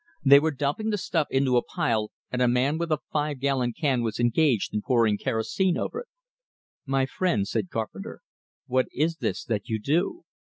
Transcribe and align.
They 0.25 0.39
were 0.39 0.49
dumping 0.49 0.89
the 0.89 0.97
stuff 0.97 1.27
into 1.29 1.57
a 1.57 1.61
pile, 1.63 2.09
and 2.31 2.41
a 2.41 2.47
man 2.47 2.79
with 2.79 2.91
a 2.91 3.01
five 3.11 3.37
gallon 3.39 3.71
can 3.71 4.01
was 4.01 4.19
engaged 4.19 4.73
in 4.73 4.81
pouring 4.81 5.19
kerosene 5.19 5.77
over 5.77 5.99
it. 5.99 6.07
"My 6.87 7.05
friend," 7.05 7.47
said 7.47 7.69
Carpenter, 7.69 8.21
"what 8.65 8.87
is 8.91 9.17
this 9.17 9.45
that 9.45 9.69
you 9.69 9.77
do?" 9.79 10.23